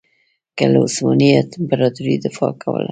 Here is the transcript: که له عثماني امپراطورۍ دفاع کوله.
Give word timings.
که 0.57 0.65
له 0.71 0.79
عثماني 0.85 1.29
امپراطورۍ 1.59 2.15
دفاع 2.25 2.51
کوله. 2.63 2.79